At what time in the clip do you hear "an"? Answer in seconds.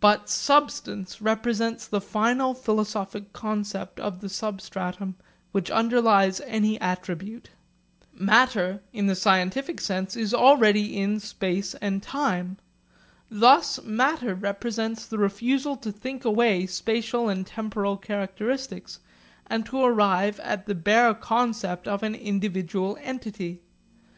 22.02-22.14